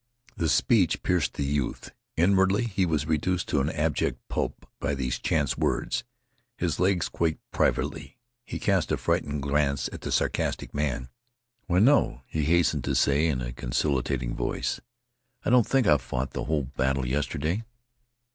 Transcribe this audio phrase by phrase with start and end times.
[0.35, 1.91] The speech pierced the youth.
[2.17, 6.03] Inwardly he was reduced to an abject pulp by these chance words.
[6.57, 8.17] His legs quaked privately.
[8.43, 11.09] He cast a frightened glance at the sarcastic man.
[11.67, 14.81] "Why, no," he hastened to say in a conciliating voice,
[15.45, 17.63] "I don't think I fought the whole battle yesterday."